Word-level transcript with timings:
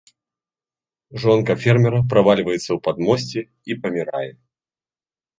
Жонка 1.25 1.53
фермера 1.65 1.99
правальваецца 2.13 2.63
ў 2.73 2.77
падмосце 2.87 3.39
і 3.73 3.77
памірае. 3.85 4.31